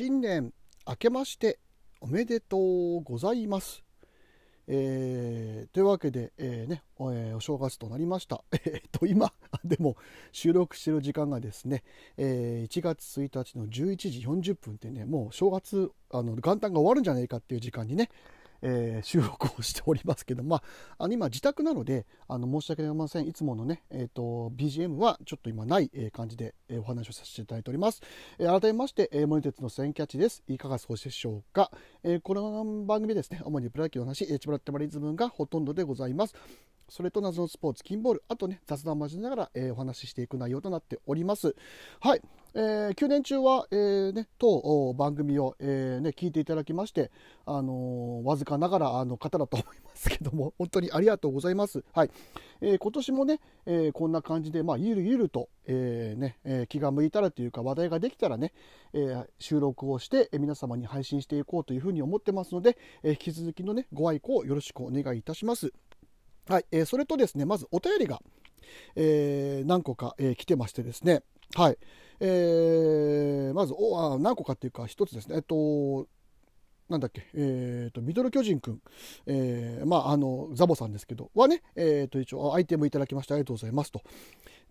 [0.00, 0.52] 新年
[0.86, 1.58] 明けまして
[2.00, 3.82] おめでとうございます。
[4.68, 8.44] えー、というわけで、えーねおえー、お正月となりました。
[8.64, 9.32] えっと今
[9.64, 9.96] でも
[10.30, 11.82] 収録している時間がですね、
[12.16, 13.96] えー、1月1日の11
[14.40, 18.08] 時40分ってねもう正月あの元旦が終わるんじゃないかっていう時間にね、
[18.62, 20.62] えー、収録をしておりますけど、まあ、
[20.98, 23.26] あの今自宅なのであの申し訳ありません。
[23.26, 28.02] いつものね、えーと、BGM はちょっと今ない、感じで、お話をさせていただいております、
[28.38, 30.42] えー、改めまして、えー、モニテツの千キャッチです。
[30.48, 31.70] いかが過ごしでしょうか、
[32.02, 36.34] えー、この番組ですね主にプロ野球の話、千葉ラッテマリズムがほとんどでございます。
[36.88, 41.54] それと謎のスポーツ、金ボール、あとね、雑談を交えながら、えー、お話ししていく内容となっております。
[42.00, 42.22] はい。
[42.54, 47.10] えー、9年中は、えー、ね、当番組を、えー、ね、聞いていただきまして、
[47.44, 51.84] あのー、わずかながらあの方だと思いますけども、 本当にありがとうございます。
[51.92, 52.10] はい。
[52.60, 58.52] えー、今年もね、えー、こんな感じで、まあ、ゆるゆると、えー、ね、えー、気が向いたらというか、話題ができたらね、
[58.94, 65.72] えー、収録をして、えー、皆様に配信していこうというふうに思ってますので、えー、引き続きのね、ご愛顧をよろしくお願いいたします。
[66.48, 68.22] はい、えー、それとですね、まずお便りが、
[68.96, 71.22] えー、何個か、えー、来てましてですね、
[71.54, 71.78] はい、
[72.20, 76.06] えー、まずおあ何個かっていうか、一つですね、えっと、
[76.88, 78.82] なんだっけ、えーと、ミドル巨人くん、
[79.26, 83.98] えー、まあ、あの、ザボさんですけど、はね、えーと、一応、アイテムいただきまして、ありがとうございますと。
[83.98, 84.04] いっ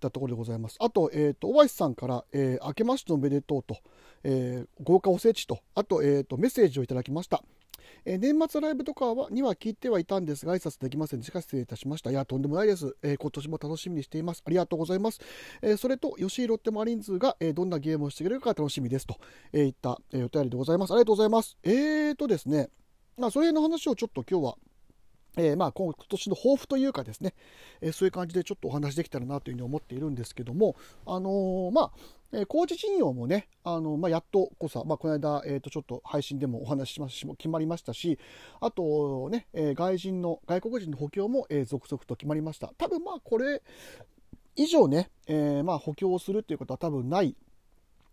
[0.00, 0.76] たところでございます。
[0.80, 3.78] あと、えーと、オワイスさんから、えー、明けましておめでとうと、
[4.24, 7.42] えー、豪華おせちと、あと、えーと、メッセージをいただきました。
[8.04, 11.40] え、年末ライブとかはには聞いてはいたんですが、挨拶できませんでした。
[11.40, 12.10] 失礼いたしました。
[12.10, 12.96] いや、とんでもないです。
[13.02, 14.42] え、今年も楽しみにしています。
[14.44, 15.20] ありがとうございます。
[15.62, 19.16] え、それと、吉井ロッテマリンズが、えどんなゲームをしてくれるか楽しみですと、
[19.52, 20.92] えいった、えお便りでございます。
[20.92, 21.56] ありがとうございます。
[21.62, 22.68] えーとですね、
[23.18, 24.56] まあ、それの話をちょっと今日は
[25.36, 27.34] えー、まあ今年の抱負というかですね、
[27.80, 31.90] えー、そういう感じでちょっとお話できたらなというふうに思っているんですけども、あのー、まあ、
[32.32, 38.18] えー、工事陣容もね、あのまあ、やっとこさ、まあ、この間、えー、とちょっと配信でもお話ししまし決まりましたし、
[38.60, 42.72] あとね、え、外人の、外国人の補強も、え、続々と決まりました。
[42.78, 43.62] 多分まあこれ
[44.56, 47.36] 以上ね、え、まあ補強をするっていうことは多分ない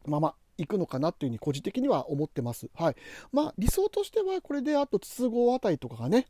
[0.06, 2.70] まま行くのかなっていうふうに個人的には思ってます。
[2.76, 2.96] はい。
[3.32, 6.28] まあ理想としてはこれであと筒香あたりとかがね、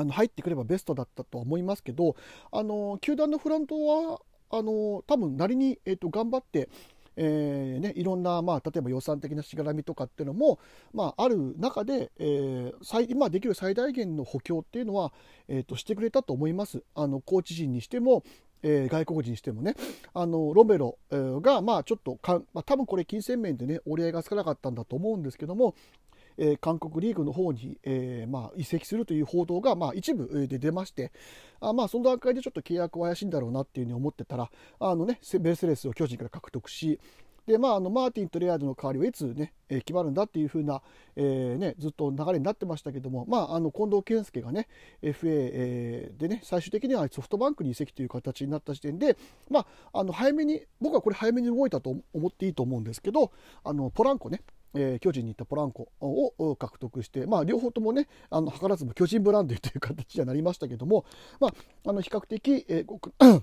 [0.00, 2.16] あの入ってくればベストだったとは思いますけど、
[2.50, 6.68] あの球団のフロントはあの多分なりに、えーと、頑張って、
[7.16, 10.58] えーね、いろんな、まあ、例えば予算的なしがらみとかっていうのも、
[10.92, 15.12] まあ、ある中で、えー、最今できる最大限の補強っていうのは、
[15.48, 16.82] えーと、してくれたと思います。
[16.94, 18.24] あのコーチ陣にしても、
[18.62, 19.74] えー、外国人にしてもね、
[20.14, 25.74] あのロメロ、えー、が、まあ、ちょっとか、まあ、多分これ、金銭面でね、折り合いがつかなかったんだと思うんですけども、
[26.38, 31.12] え、韓国リーグの方に、え、まあ、移籍するという報道が、まあ、一部で出まして
[31.60, 36.98] あ、まあ、その段階でちょっと契約は怪しいんだろうなっていうふうに思ってたらあの、ね、ベースレスを巨人から獲得し
[37.46, 40.82] でまあ、あのマーティンとレアードの代わりはいつ、ね、え、決まるんだっていう風な、
[41.16, 44.68] えーね、ずっと流れになってましたけども、まあ、あの近藤健介がね
[45.02, 49.16] FA、え、でね最終的にはソフトバンクに移籍という形になった時点で、
[49.50, 53.32] まあ、あの早めに僕はこれ早めに動いたと思っていいと思うんですけど
[53.64, 54.42] あのポランコね
[54.74, 61.04] えー、巨人に行ったポランコを獲得して、まあ、両方ともねあの図らずも巨人ブランドという形にはなりましたけども、
[61.40, 61.54] まあ、
[61.88, 63.42] あの比較的、えー、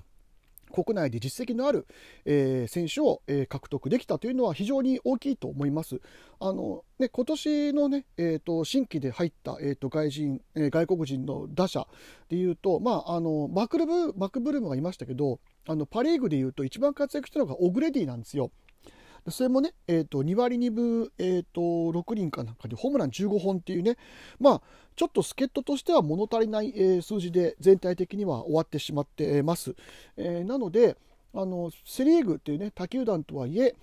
[0.72, 1.86] 国内で実績のある、
[2.24, 6.00] えー、選手を、えー、獲得できたというのは非常に大きいと思います。
[6.40, 11.86] あのね、今年のね、えーと、新規で入った、えーと、外人、えー、外国人の打者
[12.28, 18.50] でいうと、まあ、あのマクルブマクブルームがいましたけどあのパ・リーグでいうと一番活躍したのがオグレディなんですよ。
[19.28, 23.96] それもね、えーと、2割2分、えーと、6厘かなんかでホームラン15本っていうね、
[24.38, 24.62] まあ、
[24.96, 29.74] ちょっと助っ人としては物足りない、えー、数字で全体的には終わってしまってます。
[30.16, 30.96] えー、なので
[31.34, 33.76] あの、セ・リーグっていうね、他球団とはいえ、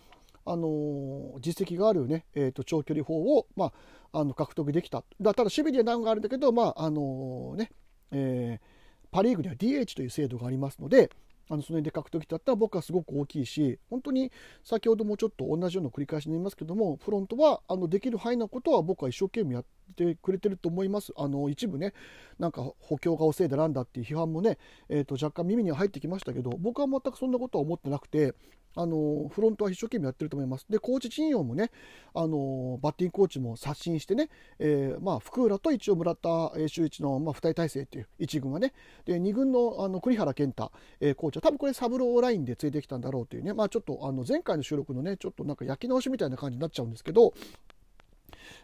[0.48, 3.72] あの実績があるね、えーと、長距離砲を、ま
[4.12, 5.04] あ、あの獲得できた。
[5.20, 7.72] だただ守備には難があるんだけど、まああのね
[8.12, 11.10] えー、パ・リーグには DH という制度がありますので、
[11.50, 14.32] あのその辺で獲得だったら僕はすごく大きいし本当に
[14.64, 19.66] 先ほどもちょっと同じような繰り返しになりますけどもフロントはあのできる範囲のことは僕は一生懸命やっ
[19.96, 21.14] てくれてると思います。
[21.16, 21.94] あの一部ね
[22.40, 24.58] なんか補強が遅いだなんだっていう批判もね、
[24.90, 28.34] えー、と若干耳には入ってきましたけど僕は全くそんなことは思ってなくて
[28.76, 30.66] あのフロントは一生懸命やってると思います。
[30.70, 31.72] で、コーチ陣容もね、
[32.14, 34.30] あのバッティングコーチも刷新してね、
[34.60, 38.74] えー、まあ、福浦と一応村田修一の、まあ、2人体制っていう1軍がね、
[39.06, 47.34] で2軍のあの栗原健太、えー、コーチは多分これサブローラインで連れてきたんだろうというね、まあ、ちょっとあの前回の収録のね、ちょっとなんか焼き直しみたいな感じになっちゃうんですけど、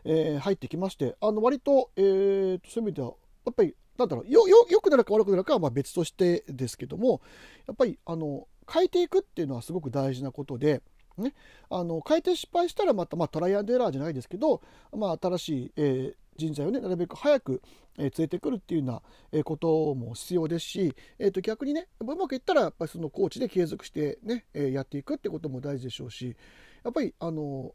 [0.04, 3.14] えー、入ってきまして、あの割と、えー、そういう意味では、
[3.46, 7.22] やっぱりなんだろうよよよくなるか悪くなるかはまあ別としてですけども
[7.68, 10.82] やっぱりあの変えていくっていうのはすごく大事なことで
[11.18, 11.34] ね、
[11.70, 14.62] あの変えて失敗したらまた、まあ、トライアンドエラーじゃないですけど、
[14.96, 17.62] まあ、新しい、えー、人材をねなるべく早く、
[17.98, 19.02] えー、連れてくるっていうような、
[19.32, 26.36] え、ことも必要ですし、えー、と逆にねうまくいったらやっぱりそのコーチで継続してね、えー、やっていくってことも大事でしょうし
[26.84, 27.74] やっぱりあの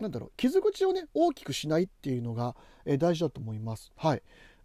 [0.00, 2.54] なんだろう傷口をね大きくしないっていうのが、
[2.84, 3.92] えー、大事だと思います。
[3.96, 4.22] はい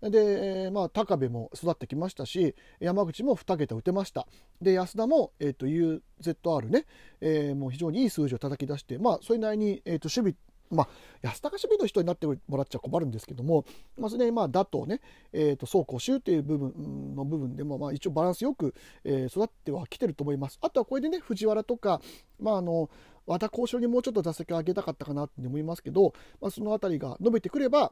[0.09, 4.27] で、まあ、高部も育ってきましたし、山口も2桁打てました。
[4.62, 6.86] で、安田も、え、ー、と、UZR ね、
[7.21, 10.36] えー、もう非常にいい数字を叩き出して、まあ、それなりに、え、ー、と、守備、
[10.71, 10.88] まあ、
[11.21, 13.65] 安田が守備の人になってもらっちゃ困るんですけども、
[13.98, 15.01] まあ、それで、まあ、打とね、
[15.33, 20.57] えっ、と、走攻守っていう部分の部分でも、まあ、一応バランスよく、え育ってはきてると思います。
[20.62, 22.01] あとはこれでね、藤原とか、
[22.39, 22.89] まあ、あの、
[23.27, 27.92] 和田交渉にもうちょっと打席を上げたかったかなって思いますけど、まあ、そのあたりが伸びてくれば、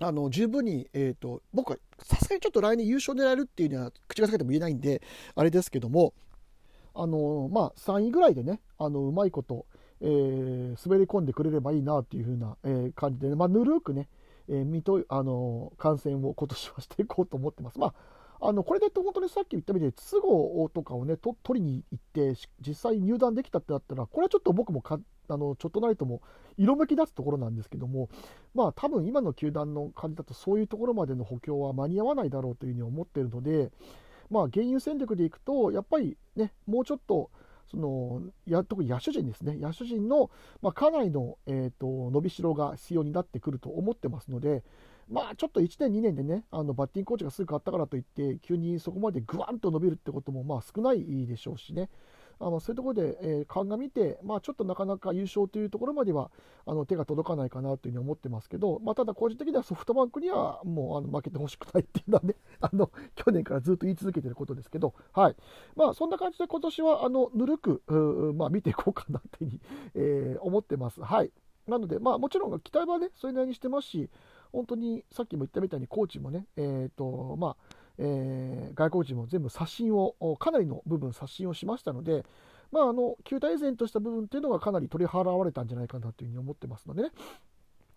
[0.00, 5.02] あの十分に、えーと、僕はさすがにちょっと来年優勝狙えるっていうには口が裂けても言えないんで
[5.34, 6.14] あれですけども
[6.94, 9.66] あのまあ3位ぐらいでねあのうまいこと、
[10.00, 14.08] えー、滑り込んでくれればいいなっていう風な、えー、感じで、ね、まあ、ぬるくね、
[14.48, 17.78] えー、見とあの観戦を今年はしていこうと思ってます。
[17.78, 17.94] まあ
[18.40, 26.22] あのこれで本当にさっき言ったみたいに都合とかをねと取りに行って実際入団できたってなったらこれはちょっと僕もかあのちょっとなりとも
[26.56, 28.08] 色めき出すところなんですけども
[28.54, 33.70] まあ多分今の球団の感じだとそういうところまでの補強は間に合わないだろうというふうに思っているので
[34.30, 37.30] まあ原油戦略でいくとやっぱりねもうちょっと
[37.70, 40.30] そのや特に野手陣ですね、野手陣の、
[40.62, 44.64] まあ、かなりの、えーと伸びしろが必要になってくると思ってますので、
[45.10, 51.90] まあちょっと1年、2年でね、あのバッティングコーチがすぐ変わったからといって、急にそこまでぐわんと伸びるってこともまあ少ないでしょうしね、
[52.40, 56.30] あのそういうところで、えー、鑑みて、まあ、ちょっとなかなか優勝というところまでは
[56.66, 65.36] あの手が届かないかなというふうに思ってますけど、まあ、ただ個人的にはソフトバンクにはもうあの負けてほしくないっていうのはね、 あの去年からずっと言い続けてることですけど、はい
[65.76, 67.82] まあ、そんな感じで今年はあのぬるく、
[68.36, 69.60] まあ、見ていこうかなというふうに、
[69.94, 71.02] えー、思ってます。
[71.02, 71.32] はい
[71.66, 74.10] なので、まあ、もちろん期待はね、それなりにしてますし、
[74.52, 77.56] 本当にさっきも言ったみたいにコーチもね、えーとまあ
[77.98, 82.24] えー、外国人も全部刷新をかなりの部分刷新をしましたので、
[82.70, 87.10] まあ、あの球体依然とした部分っていうのがかなり取り払われたんじゃないかなというふうに思ってますのでね。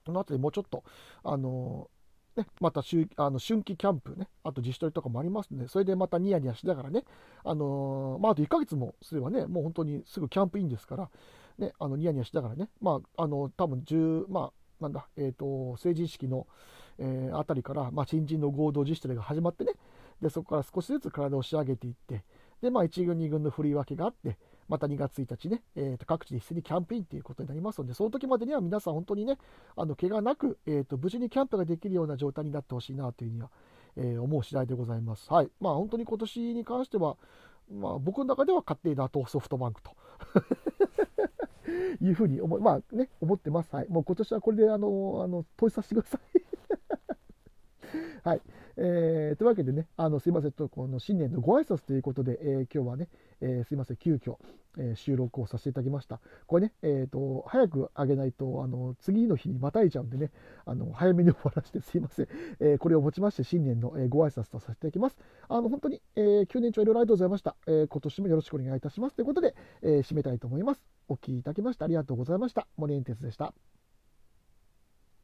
[0.06, 0.84] この辺りもうちょっと
[1.24, 1.90] あの
[2.36, 2.82] ね、また
[3.18, 7.04] あの春季キャンプね、あと自主トレとかもありますので、それでまたニヤニヤしながらね、
[7.44, 11.10] あのー、まあ、あと1ヶ月もすればね、もう本当にすぐキャンプインですから、
[11.58, 16.48] ね、あのニヤニヤしながらね、まあ、あの多分10、まあ、なんだ、えーと、成人式の、
[16.98, 19.74] えー、あたりから、まあ、新人の合同自主トレが始まってね
[20.22, 22.24] でそこから少しずつ体を仕上げていって
[22.62, 24.38] で、まあ、1軍2軍の振り分けがあって
[24.70, 29.38] また2月1日ね、えー、と各地で一斉にキャンペーンということになりますのでその時までには皆さん本当にね
[29.76, 33.50] あの怪我なく、えー、と無事にキャンプができるような状態になってほしいなというふうには、
[33.98, 35.32] えー、思う次第でございます。
[35.32, 37.18] はいまあ、本当に今年に関しては、
[37.70, 39.92] まあ、僕の中では勝手に打倒ソフトバンクと
[42.02, 43.76] いうふうに思,、まあね、思ってます。
[43.76, 46.22] はい、もう今年はこれであのあのさせてください。
[48.24, 48.42] はい。
[48.78, 53.10] えー、というわけでね、あのすいません、とこの新年のご挨拶ということで、えー、今日はね、
[53.42, 54.38] えー、すいません、急遽、
[54.78, 56.20] え、収録をさせていただきました。
[56.48, 60.32] これね、えーと、早く上げないとあの次の日にまたいちゃうんでね、
[60.66, 62.28] あの早めに終わらせてすいません、
[62.60, 65.18] え、これをもちまして新年の、え、ご挨拶とさせていただきます。
[65.50, 67.88] あの本当に、えー、9年長いろいろありがとうございました、え。
[67.88, 69.16] 今年もよろしくお願いいたします。
[69.16, 70.82] ということで、え、締めたいと思います。
[71.08, 72.68] お聴きいただきましてありがとうございました。
[72.78, 73.54] 森エンテスでした。